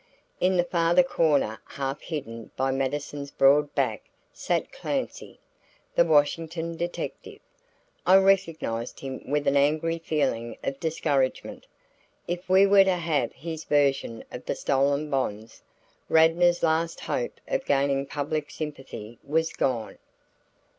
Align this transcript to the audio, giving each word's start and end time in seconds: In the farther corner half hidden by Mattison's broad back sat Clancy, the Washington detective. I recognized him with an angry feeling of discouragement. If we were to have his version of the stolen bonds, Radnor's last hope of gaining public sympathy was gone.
In 0.39 0.57
the 0.57 0.63
farther 0.63 1.03
corner 1.03 1.61
half 1.63 2.01
hidden 2.01 2.49
by 2.57 2.71
Mattison's 2.71 3.29
broad 3.29 3.75
back 3.75 4.01
sat 4.33 4.71
Clancy, 4.71 5.39
the 5.93 6.03
Washington 6.03 6.75
detective. 6.75 7.39
I 8.03 8.15
recognized 8.17 9.01
him 9.01 9.21
with 9.29 9.45
an 9.45 9.55
angry 9.55 9.99
feeling 9.99 10.57
of 10.63 10.79
discouragement. 10.79 11.67
If 12.27 12.49
we 12.49 12.65
were 12.65 12.83
to 12.85 12.95
have 12.95 13.31
his 13.33 13.63
version 13.65 14.23
of 14.31 14.43
the 14.47 14.55
stolen 14.55 15.11
bonds, 15.11 15.61
Radnor's 16.09 16.63
last 16.63 17.01
hope 17.01 17.39
of 17.47 17.65
gaining 17.67 18.07
public 18.07 18.49
sympathy 18.49 19.19
was 19.23 19.53
gone. 19.53 19.99